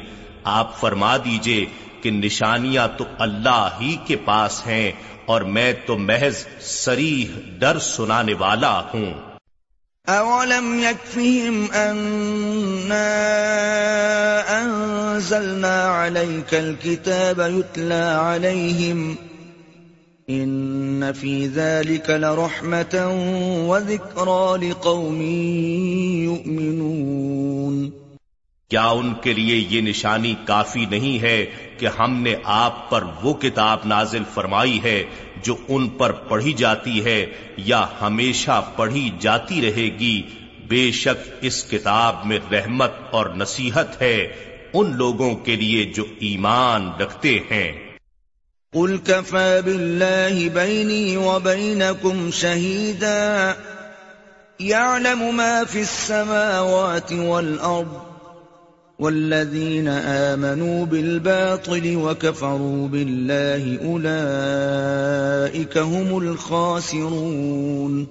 آپ 0.52 0.78
فرما 0.80 1.16
دیجئے 1.16 1.64
کہ 2.02 2.10
نشانیاں 2.12 2.86
تو 2.98 3.04
اللہ 3.18 3.68
ہی 3.80 3.94
کے 4.06 4.16
پاس 4.24 4.66
ہیں 4.66 4.90
اور 5.28 5.42
میں 5.54 5.72
تو 5.86 5.96
محض 5.98 6.44
سریح 6.60 7.38
ڈر 7.58 7.78
سنانے 7.78 8.34
والا 8.34 8.70
ہوں 8.94 9.12
اولم 10.06 10.68
يكفهم 10.80 11.72
اننا 11.72 13.08
انزلنا 14.58 15.74
عليك 15.88 16.54
الكتاب 16.54 17.40
يتلى 17.40 18.04
عليهم 18.20 19.16
ان 20.30 21.12
في 21.12 21.46
ذلك 21.46 22.10
لرحمه 22.10 22.94
وذكرى 23.68 24.70
لقوم 24.70 25.22
يؤمنون 26.24 27.47
کیا 28.70 28.86
ان 28.92 29.12
کے 29.14 29.32
لیے 29.32 29.54
یہ 29.68 29.80
نشانی 29.80 30.34
کافی 30.44 30.84
نہیں 30.86 31.22
ہے 31.22 31.36
کہ 31.78 31.86
ہم 31.98 32.16
نے 32.22 32.34
آپ 32.54 32.88
پر 32.90 33.04
وہ 33.22 33.32
کتاب 33.34 33.84
نازل 33.84 34.22
فرمائی 34.34 34.78
ہے 34.82 35.02
جو 35.42 35.54
ان 35.68 35.88
پر 35.88 36.12
پڑھی 36.28 36.52
جاتی 36.52 37.04
ہے 37.04 37.24
یا 37.64 37.80
ہمیشہ 38.00 38.60
پڑھی 38.76 39.08
جاتی 39.20 39.60
رہے 39.62 39.88
گی 39.98 40.20
بے 40.68 40.90
شک 40.92 41.30
اس 41.40 41.62
کتاب 41.64 42.26
میں 42.26 42.38
رحمت 42.52 42.98
اور 43.10 43.30
نصیحت 43.36 44.00
ہے 44.02 44.16
ان 44.72 44.96
لوگوں 44.96 45.34
کے 45.44 45.56
لیے 45.56 45.84
جو 45.92 46.04
ایمان 46.20 46.90
رکھتے 47.00 47.38
ہیں 47.50 47.72
قل 48.72 48.96
ما 55.32 55.48
السماوات 55.62 57.12
والذين 58.98 59.88
آمنوا 59.88 60.86
بالباطل 60.86 61.96
وكفروا 61.96 62.88
بالله 62.88 63.78
أولئك 63.82 65.76
هم 65.78 66.18
الخاسرون 66.18 68.06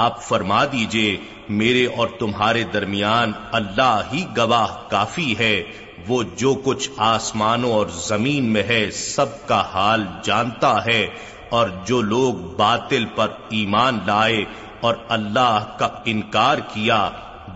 آپ 0.00 0.22
فرما 0.22 0.64
دیجئے 0.64 1.16
میرے 1.50 1.84
اور 1.86 2.08
تمہارے 2.18 2.62
درمیان 2.72 3.32
اللہ 3.52 3.96
ہی 4.12 4.24
گواہ 4.36 4.76
کافی 4.90 5.34
ہے 5.38 5.56
وہ 6.08 6.18
جو 6.36 6.54
کچھ 6.64 6.88
آسمانوں 7.04 7.72
اور 7.72 7.86
زمین 8.02 8.44
میں 8.52 8.62
ہے 8.68 8.84
سب 8.96 9.30
کا 9.48 9.60
حال 9.72 10.02
جانتا 10.24 10.74
ہے 10.84 11.02
اور 11.50 11.68
جو 11.86 11.98
لوگ 12.04 12.34
باطل 12.56 13.04
پر 13.16 13.28
ایمان 13.52 13.98
لائے 14.06 14.40
اور 14.80 14.94
اللہ 15.08 15.58
کا 15.78 15.88
انکار 16.06 16.58
کیا 16.74 17.02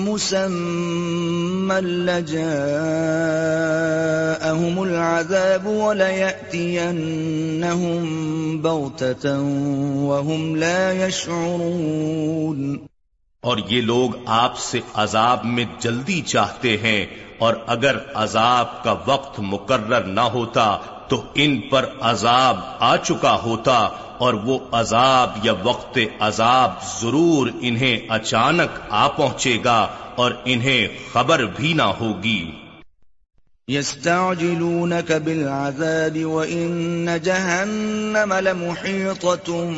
مُسَمَّا 0.09 1.81
لَجَاءَهُمُ 1.81 2.37
الْعَذَابُ 4.83 5.67
وَلَيَأْتِيَنَّهُمْ 5.67 7.03
بَغْتَةً 8.63 9.27
وَهُمْ 10.07 10.57
لَا 10.57 10.93
يَشْعُرُونَ 10.93 12.77
اور 13.41 13.59
یہ 13.69 13.81
لوگ 13.83 14.11
آپ 14.27 14.59
سے 14.59 14.81
عذاب 14.95 15.45
میں 15.45 15.65
جلدی 15.79 16.21
چاہتے 16.27 16.77
ہیں 16.77 17.26
اور 17.39 17.55
اگر 17.67 17.97
عذاب 18.15 18.83
کا 18.85 18.95
وقت 19.07 19.41
مقرر 19.45 20.05
نہ 20.11 20.27
ہوتا 20.35 20.67
تو 21.09 21.23
ان 21.35 21.61
پر 21.71 21.89
عذاب 22.03 22.61
آ 22.81 22.97
چکا 22.99 23.35
ہوتا 23.43 23.79
اور 24.19 24.35
وہ 24.45 24.59
عذاب 24.73 25.31
یا 25.43 25.53
وقت 25.63 25.99
عذاب 26.21 26.71
ضرور 27.01 27.51
انہیں 27.61 27.97
اچانک 28.11 28.79
آ 28.91 29.09
پہنچے 29.17 29.57
گا 29.65 29.81
اور 30.17 30.31
انہیں 30.45 30.87
خبر 31.13 31.45
بھی 31.57 31.73
نہ 31.73 31.89
ہوگی 32.01 32.41
يستعجلونك 33.69 35.13
بالعذاب 35.13 36.25
وإن 36.25 37.21
جهنم 37.21 38.33
لمحيطة 38.33 39.73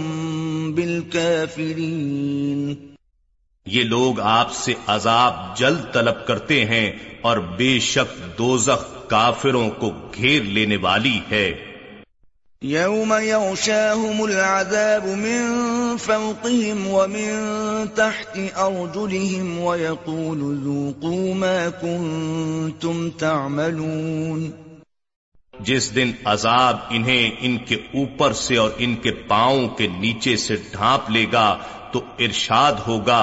بالكافرين 0.68 2.58
یہ 3.68 3.84
لوگ 3.84 4.14
آپ 4.22 4.54
سے 4.54 4.74
عذاب 4.86 5.56
جلد 5.56 5.94
طلب 5.94 6.26
کرتے 6.26 6.64
ہیں 6.64 6.92
اور 7.22 7.36
بے 7.56 7.78
شک 7.82 8.38
دوزخ 8.38 9.08
کافروں 9.08 9.70
کو 9.70 9.92
گھیر 10.14 10.50
لینے 10.50 10.76
والی 10.76 11.20
ہے 11.30 11.52
العذاب 12.62 15.06
من 15.06 16.86
ومن 16.86 17.30
تحت 17.94 18.38
ما 21.36 21.68
کنتم 21.80 23.10
تعملون 23.18 24.52
جس 25.54 25.94
دن 25.94 26.10
عذاب 26.26 26.76
انہیں 26.90 27.30
ان 27.40 27.56
کے 27.66 27.74
اوپر 27.74 28.32
سے 28.32 28.56
اور 28.56 28.70
ان 28.78 28.96
کے 28.96 29.10
پاؤں 29.28 29.68
کے 29.68 29.88
نیچے 29.98 30.38
سے 30.38 30.56
ڈھانپ 30.72 31.10
لے 31.10 31.26
گا 31.32 31.58
تو 31.92 32.00
ارشاد 32.18 32.72
ہوگا 32.86 33.22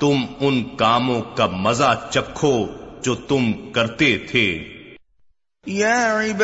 تم 0.00 0.24
ان 0.40 0.62
کاموں 0.76 1.20
کا 1.34 1.46
مزہ 1.46 1.92
چکھو 2.10 2.66
جو 3.02 3.14
تم 3.28 3.52
کرتے 3.72 4.16
تھے 4.30 4.48
آمنوا 5.84 6.34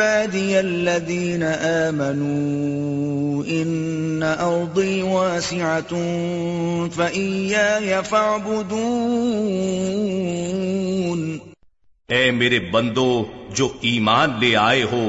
اے 12.09 12.31
میرے 12.31 12.59
بندو 12.71 13.23
جو 13.49 13.69
ایمان 13.81 14.29
لے 14.39 14.55
آئے 14.55 14.83
ہو 14.83 15.03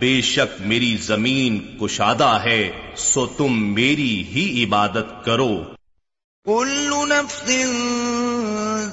بے 0.00 0.20
شک 0.20 0.60
میری 0.60 0.96
زمین 0.96 1.58
کشادہ 1.80 2.38
ہے 2.44 2.70
سو 2.96 3.26
تم 3.26 3.62
میری 3.74 4.24
ہی 4.34 4.64
عبادت 4.64 5.24
کرو 5.24 5.54
كل 6.48 6.90
نفس 7.08 7.48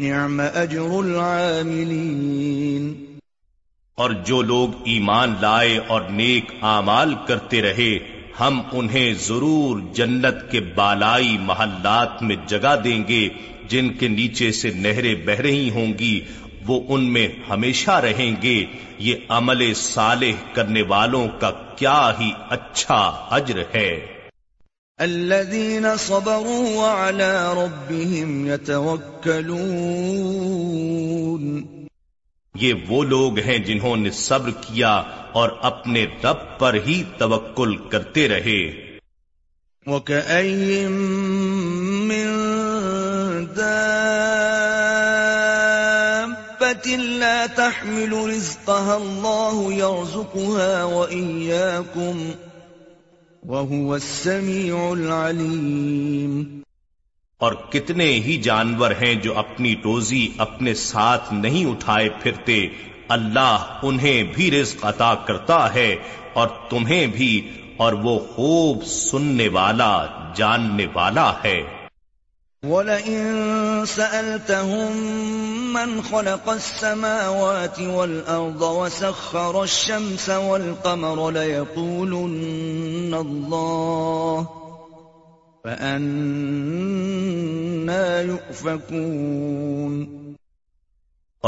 نعم 0.00 0.40
أجر 0.40 1.00
العاملين 1.00 2.94
اور 3.98 4.10
جو 4.26 4.42
لوگ 4.42 4.70
ایمان 4.84 5.34
لائے 5.40 5.78
اور 5.86 6.02
نیک 6.12 6.52
اعمال 6.64 7.14
کرتے 7.26 7.62
رہے 7.62 7.98
ہم 8.40 8.60
انہیں 8.72 9.14
ضرور 9.20 9.80
جنت 9.94 10.50
کے 10.50 10.60
بالائی 10.74 11.36
محلات 11.42 12.22
میں 12.22 12.36
جگہ 12.48 12.74
دیں 12.84 13.02
گے 13.08 13.28
جن 13.68 13.92
کے 13.92 14.08
نیچے 14.08 14.48
سے 14.52 14.70
نہریں 14.76 15.14
بہ 15.24 15.40
رہی 15.40 15.70
ہوں 15.70 15.90
گی 15.98 16.14
وہ 16.68 16.80
ان 16.88 17.12
میں 17.12 17.28
ہمیشہ 17.48 18.00
رہیں 18.00 18.34
گے 18.42 18.64
یہ 19.00 19.16
عمل 19.30 19.72
صالح 19.76 20.54
کرنے 20.54 20.82
والوں 20.88 21.28
کا 21.40 21.50
کیا 21.76 22.12
ہی 22.20 22.30
اچھا 22.50 23.28
اجر 23.32 23.62
ہے 23.74 23.90
صبروا 24.98 27.02
دینا 27.02 27.54
ربهم 27.54 28.46
يتوكلون 28.46 29.48
یہ 32.54 32.74
وہ 32.88 33.04
لوگ 33.04 33.38
ہیں 33.38 33.58
جنہوں 33.66 33.96
نے 33.96 34.10
صبر 34.12 34.50
کیا 34.62 35.02
اور 35.32 35.48
اپنے 35.62 36.06
رب 36.24 36.58
پر 36.58 36.74
ہی 36.86 37.02
توکل 37.18 37.76
کرتے 37.88 38.28
رہے 38.28 38.60
اوکے 39.86 40.20
لا 46.86 47.46
تحمل 47.46 48.12
رزقها 48.12 48.96
الله 48.96 49.72
يرزقها 49.72 50.84
وإياكم 50.84 52.30
وهو 53.42 53.96
السميع 53.96 54.92
العليم 54.92 56.62
اور 57.40 57.52
کتنے 57.70 58.10
ہی 58.20 58.36
جانور 58.42 58.90
ہیں 59.00 59.14
جو 59.14 59.36
اپنی 59.38 59.74
روزی 59.84 60.26
اپنے 60.38 60.74
ساتھ 60.74 61.32
نہیں 61.34 61.70
اٹھائے 61.70 62.08
پھرتے 62.22 62.66
اللہ 63.08 63.78
انہیں 63.82 64.32
بھی 64.34 64.50
رزق 64.50 64.84
عطا 64.86 65.14
کرتا 65.26 65.58
ہے 65.74 65.94
اور 66.32 66.48
تمہیں 66.70 67.06
بھی 67.06 67.30
اور 67.76 67.92
وہ 68.02 68.18
خوب 68.34 68.84
سننے 68.84 69.48
والا 69.48 69.92
جاننے 70.34 70.86
والا 70.94 71.32
ہے 71.44 71.60
وَلَئِن 72.62 73.86
سَأَلْتَهُمْ 73.86 74.96
مَنْ 75.72 76.02
خَلَقَ 76.02 76.48
السَّمَاوَاتِ 76.48 77.80
وَالْأَرْضَ 77.80 78.62
وَسَخَّرَ 78.62 79.62
الشَّمْسَ 79.62 80.30
وَالْقَمَرَ 80.30 81.30
لَيَقُولُنَّ 81.30 83.14
اللَّهُ 83.14 84.48
فَأَنَّا 85.64 86.50
يُؤْفَكُونَ 88.20 90.06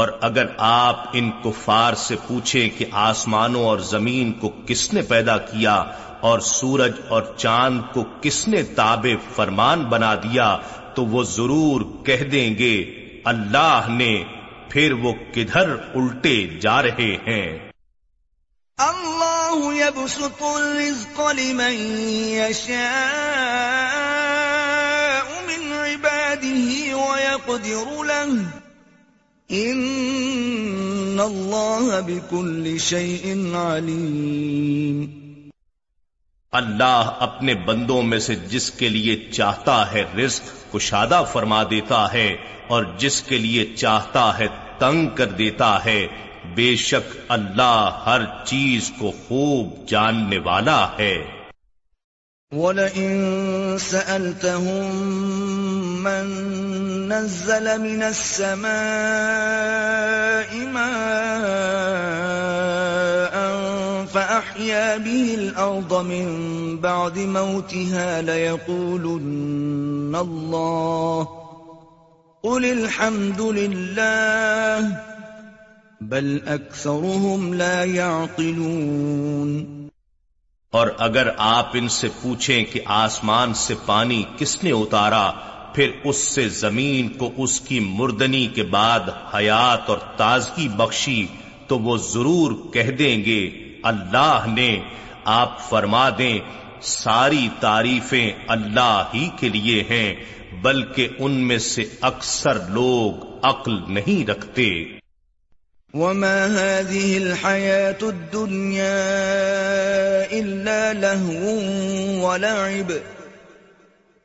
اور 0.00 0.07
اگر 0.21 0.45
آپ 0.57 1.05
ان 1.13 1.31
کفار 1.43 1.93
سے 1.93 2.15
پوچھیں 2.27 2.69
کہ 2.77 2.85
آسمانوں 2.91 3.65
اور 3.65 3.79
زمین 3.79 4.31
کو 4.33 4.49
کس 4.65 4.93
نے 4.93 5.01
پیدا 5.01 5.37
کیا 5.37 5.75
اور 6.19 6.39
سورج 6.39 6.91
اور 7.07 7.21
چاند 7.37 7.81
کو 7.93 8.03
کس 8.21 8.47
نے 8.47 8.63
تابع 8.63 9.13
فرمان 9.35 9.83
بنا 9.83 10.15
دیا 10.15 10.57
تو 10.95 11.05
وہ 11.07 11.23
ضرور 11.29 11.81
کہہ 12.05 12.23
دیں 12.31 12.49
گے 12.57 12.75
اللہ 13.25 13.87
نے 13.91 14.13
پھر 14.69 14.91
وہ 15.01 15.13
کدھر 15.33 15.75
الٹے 15.95 16.35
جا 16.61 16.81
رہے 16.81 17.11
ہیں 17.25 17.45
اللہ 18.79 19.63
يبسط 19.75 20.41
الرزق 20.43 21.19
لمن 21.31 21.75
يشاء 22.31 22.79
من 25.47 25.71
عباده 25.73 26.95
ويقدر 26.97 28.03
له 28.03 28.45
ان 29.49 31.19
اللہ 31.21 31.99
بكل 32.03 32.77
شيء 32.81 33.55
علیم 33.57 35.20
اللہ 36.53 37.09
اپنے 37.19 37.53
بندوں 37.65 38.01
میں 38.03 38.17
سے 38.19 38.33
جس 38.47 38.69
کے 38.71 38.87
لیے 38.89 39.15
چاہتا 39.31 39.75
ہے 39.91 40.01
رزق 40.17 40.47
کشادہ 40.73 41.23
فرما 41.31 41.61
دیتا 41.63 42.01
ہے 42.13 42.25
اور 42.67 42.85
جس 42.97 43.21
کے 43.21 43.37
لیے 43.37 43.63
چاہتا 43.75 44.23
ہے 44.39 44.47
تنگ 44.79 45.07
کر 45.15 45.29
دیتا 45.33 45.69
ہے 45.85 46.01
بے 46.55 46.65
شک 46.75 47.15
اللہ 47.29 48.01
ہر 48.05 48.25
چیز 48.45 48.91
کو 48.99 49.11
خوب 49.27 49.87
جاننے 49.87 50.39
والا 50.39 50.79
ہے 50.99 51.15
وَلَئِن 52.51 53.77
مِنَ 57.77 58.03
السَّمَاءِ 58.03 58.67
مَاءً 60.67 62.30
أحيا 64.41 64.97
به 64.99 65.35
الأرض 65.35 65.93
من 66.05 66.27
بعد 66.79 67.17
موتها 67.19 68.21
ليقولن 68.23 70.15
الله 70.17 71.27
قل 72.43 72.65
الحمد 72.67 73.41
لله 73.41 74.97
بل 76.03 76.41
أكثرهم 76.47 77.53
لا 77.55 77.83
يعقلون 77.85 79.53
اور 80.73 80.87
اگر 80.99 81.29
آپ 81.37 81.71
ان 81.73 81.87
سے 81.91 82.07
پوچھیں 82.21 82.63
کہ 82.65 82.81
آسمان 82.95 83.53
سے 83.57 83.73
پانی 83.85 84.23
کس 84.37 84.51
نے 84.63 84.71
اتارا 84.73 85.31
پھر 85.73 85.91
اس 86.03 86.17
سے 86.27 86.47
زمین 86.49 87.09
کو 87.17 87.29
اس 87.37 87.59
کی 87.61 87.79
مردنی 87.91 88.45
کے 88.55 88.63
بعد 88.71 89.09
حیات 89.33 89.89
اور 89.89 89.97
تازگی 90.17 90.67
بخشی 90.77 91.25
تو 91.67 91.79
وہ 91.79 91.97
ضرور 92.03 92.51
کہہ 92.73 92.91
دیں 92.99 93.17
گے 93.25 93.41
اللہ 93.83 94.45
نے 94.47 94.71
آپ 95.31 95.59
فرما 95.69 96.09
دیں 96.17 96.37
ساری 96.89 97.47
تعریفیں 97.59 98.31
اللہ 98.47 99.03
ہی 99.13 99.27
کے 99.39 99.49
لیے 99.49 99.83
ہیں 99.89 100.13
بلکہ 100.61 101.07
ان 101.19 101.31
میں 101.47 101.57
سے 101.65 101.85
اکثر 102.03 102.59
لوگ 102.69 103.27
عقل 103.43 103.77
نہیں 103.89 104.27
رکھتے 104.29 104.71
وما 105.93 106.47
هذه 106.47 107.17
الحياة 107.17 107.97
الدنيا 108.01 108.83
إلا 110.33 110.93
لهو 110.95 111.57
ولعب 112.23 112.91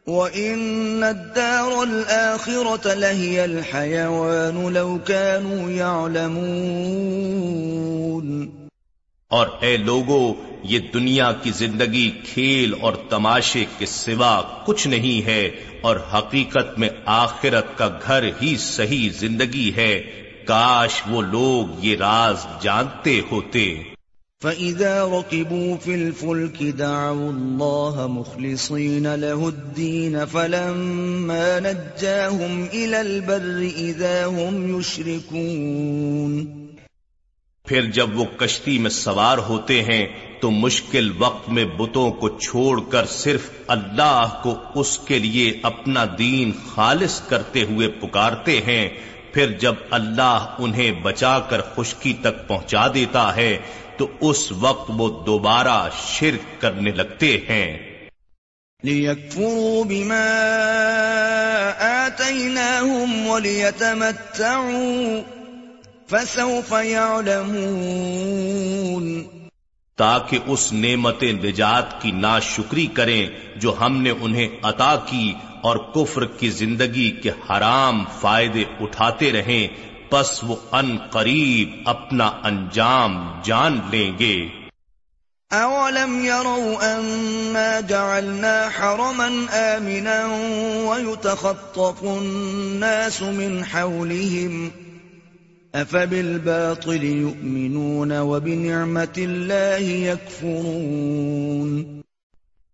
وإن 0.07 1.05
الدار 1.05 1.83
الآخرة 1.83 2.95
لهي 2.95 3.45
الحيوان 3.45 4.69
لو 4.69 4.99
كانوا 4.99 5.71
يعلمون 5.71 6.37
اور 9.31 9.47
اے 9.61 9.77
لوگو 9.77 10.35
یہ 10.63 10.81
دنیا 10.95 11.31
کی 11.43 11.51
زندگی 11.51 12.11
کھیل 12.25 12.75
اور 12.81 12.95
تماشے 13.09 13.65
کے 13.79 13.87
سوا 13.87 14.35
کچھ 14.67 14.87
نہیں 14.89 15.27
ہے 15.27 15.43
اور 15.81 15.97
حقیقت 16.13 16.79
میں 16.79 16.89
آخرت 17.15 17.77
کا 17.79 17.89
گھر 18.07 18.29
ہی 18.43 18.57
صحیح 18.57 19.09
زندگی 19.19 19.71
ہے 19.77 19.93
کاش 20.47 21.01
وہ 21.11 21.23
لوگ 21.23 21.85
یہ 21.85 21.97
راز 21.97 22.47
جانتے 22.63 23.21
ہوتے 23.31 23.65
فَإِذَا 24.43 25.05
رَكِبُوا 25.09 25.77
فِي 25.77 25.95
الْفُلْكِ 25.95 26.71
دَعُوا 26.73 27.31
اللَّهَ 27.31 28.07
مُخْلِصِينَ 28.09 29.15
لَهُ 29.15 29.49
الدِّينَ 29.49 30.25
فَلَمَّا 30.27 31.61
نَجَّاهُمْ 31.61 32.63
إِلَى 32.65 33.01
الْبَرِّ 33.01 33.73
إِذَا 33.79 34.27
هُمْ 34.27 34.79
يُشْرِكُونَ 34.79 36.66
پھر 37.67 37.91
جب 37.91 38.19
وہ 38.19 38.25
کشتی 38.37 38.79
میں 38.79 38.91
سوار 38.91 39.39
ہوتے 39.39 39.83
ہیں 39.83 40.05
تو 40.41 40.51
مشکل 40.51 41.11
وقت 41.19 41.49
میں 41.49 41.65
بتوں 41.77 42.11
کو 42.11 42.29
چھوڑ 42.39 42.81
کر 42.91 43.07
صرف 43.09 43.49
اللہ 43.67 44.39
کو 44.43 44.55
اس 44.75 44.99
کے 44.99 45.19
لیے 45.19 45.53
اپنا 45.63 46.05
دین 46.19 46.53
خالص 46.67 47.21
کرتے 47.29 47.63
ہوئے 47.63 47.89
پکارتے 48.01 48.61
ہیں 48.67 48.89
پھر 49.33 49.51
جب 49.59 49.75
اللہ 49.91 50.55
انہیں 50.59 51.01
بچا 51.03 51.39
کر 51.41 51.61
خشکی 51.75 52.13
تک 52.21 52.47
پہنچا 52.49 52.87
دیتا 52.95 53.25
ہے 53.37 53.57
تو 53.97 54.07
اس 54.21 54.51
وقت 54.53 54.91
وہ 54.97 55.09
دوبارہ 55.27 55.79
شرک 55.99 56.61
کرنے 56.61 56.91
لگتے 56.91 57.37
ہیں 57.49 57.67
فسوف 66.09 66.73
يعلمون 66.73 67.47
تاکہ 69.99 70.39
اس 70.47 70.65
نعمت 70.75 71.23
نجات 71.37 72.01
کی 72.03 72.11
ناشکری 72.17 72.87
کریں 72.95 73.27
جو 73.57 73.71
ہم 73.81 73.97
نے 74.03 74.13
انہیں 74.21 74.49
عطا 74.63 74.95
کی 75.07 75.27
اور 75.63 75.77
کفر 75.95 76.25
کی 76.39 76.51
زندگی 76.53 77.11
کے 77.23 77.31
حرام 77.49 78.05
فائدے 78.21 78.65
اٹھاتے 78.81 79.33
رہیں 79.33 79.67
پس 80.11 80.31
وہ 80.45 80.57
ان 80.73 80.97
قریب 81.11 81.89
اپنا 81.89 82.31
انجام 82.45 83.19
جان 83.45 83.81
لیں 83.91 84.11
گے 84.19 84.37
اولم 85.51 86.15
يروا 86.25 86.77
انما 86.85 87.81
جعلنا 87.83 88.55
حرما 88.71 89.29
امنا 89.57 90.17
ويتخطف 90.85 92.03
الناس 92.05 93.23
من 93.23 93.65
حولهم 93.67 94.86
يؤمنون 97.05 98.13
يكفرون 99.99 101.97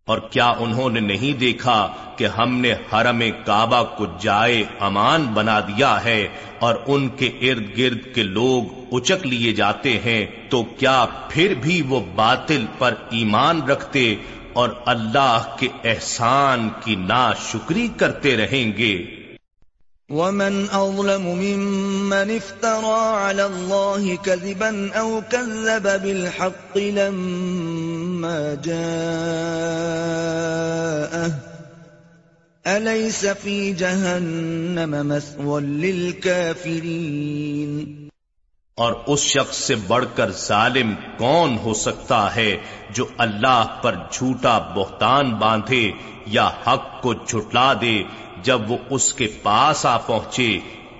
اور 0.08 0.18
کیا 0.30 0.46
انہوں 0.60 0.90
نے 0.90 1.00
نہیں 1.00 1.38
دیکھا 1.40 1.74
کہ 2.16 2.26
ہم 2.38 2.54
نے 2.60 2.72
حرم 2.92 3.20
کعبہ 3.44 3.82
کو 3.98 4.06
جائے 4.20 4.62
امان 4.80 5.26
بنا 5.34 5.58
دیا 5.60 5.92
ہے 6.04 6.22
اور 6.58 6.74
ان 6.86 7.08
کے 7.16 7.28
ارد 7.42 7.66
گرد 7.78 8.14
کے 8.14 8.22
لوگ 8.30 8.94
اچک 8.96 9.26
لیے 9.26 9.52
جاتے 9.52 9.92
ہیں 10.04 10.22
تو 10.50 10.62
کیا 10.76 10.98
پھر 11.30 11.54
بھی 11.62 11.80
وہ 11.88 12.00
باطل 12.14 12.62
پر 12.78 12.94
ایمان 13.10 13.62
رکھتے 13.62 14.04
اور 14.54 14.68
اللہ 14.86 15.54
کے 15.58 15.68
احسان 15.84 16.68
کی 16.84 16.94
ناشکری 17.04 17.86
کرتے 17.96 18.36
رہیں 18.36 18.76
گے 18.78 18.94
ومن 20.12 20.70
اظلم 20.70 21.26
ممن 21.26 22.30
افترى 22.30 23.00
على 23.16 23.46
الله 23.46 24.16
كذبا 24.16 24.92
او 24.92 25.22
كذب 25.22 26.02
بالحق 26.02 26.78
لما 26.78 28.54
جاءه 28.54 28.82
اليس 32.64 33.26
في 33.26 33.72
جهنم 33.72 35.08
مثوى 35.08 35.60
للكافرين 35.60 37.12
اور 38.78 38.92
اس 39.06 39.20
شخص 39.22 39.56
سے 39.56 39.74
بڑھ 39.86 40.04
کر 40.14 40.30
ظالم 40.38 40.92
کون 41.18 41.56
ہو 41.64 41.72
سکتا 41.74 42.20
ہے 42.36 42.50
جو 42.90 43.04
اللہ 43.18 43.64
پر 43.82 43.94
جھوٹا 44.12 44.58
بہتان 44.74 45.34
باندھے 45.34 45.82
یا 46.26 46.46
حق 46.66 47.02
کو 47.02 47.12
جھٹلا 47.14 47.72
دے 47.80 47.96
جب 48.42 48.70
وہ 48.70 48.76
اس 48.90 49.12
کے 49.14 49.26
پاس 49.42 49.84
آ 49.86 49.96
پہنچے 50.06 50.48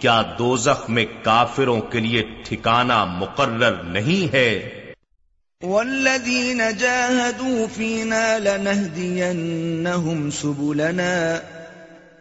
کیا 0.00 0.21
دوزخ 0.39 0.89
میں 0.91 1.07
کافروں 1.23 1.81
کے 1.91 2.01
لیے 2.01 2.23
ٹھکانہ 2.45 2.99
مقرر 3.19 3.83
نہیں 3.91 4.33
ہے 4.35 4.49
والذین 5.63 6.61
جاہدوا 6.79 7.67
فینا 7.75 8.23
لنہدینہم 8.39 10.25
سبلنا 10.33 11.13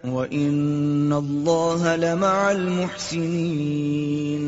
وَإِنَّ 0.04 1.14
اللَّهَ 1.14 1.96
لَمَعَ 1.98 2.46
الْمُحْسِنِينَ 2.50 3.32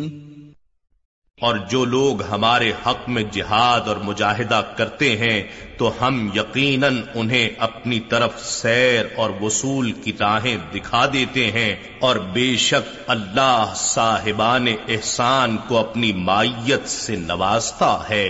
اور 1.44 1.56
جو 1.70 1.84
لوگ 1.86 2.22
ہمارے 2.24 2.72
حق 2.86 3.08
میں 3.10 3.24
جہاد 3.32 3.88
اور 3.88 3.96
مجاہدہ 4.04 4.62
کرتے 4.78 5.10
ہیں 5.18 5.42
تو 5.78 5.92
ہم 6.02 6.20
یقیناً 6.36 7.02
انہیں 7.16 7.50
اپنی 7.60 8.00
طرف 8.10 8.40
سیر 8.46 9.06
اور 9.16 9.30
وصول 9.42 9.92
کی 10.04 10.14
راہیں 10.20 10.56
دکھا 10.74 11.06
دیتے 11.14 11.50
ہیں 11.52 11.76
اور 12.00 12.16
بے 12.34 12.56
شک 12.60 12.96
اللہ 13.08 13.74
صاحبان 13.76 14.68
احسان 14.68 15.58
کو 15.68 15.78
اپنی 15.78 16.14
مائیت 16.24 16.88
سے 16.90 17.16
نوازتا 17.18 17.98
ہے 18.10 18.28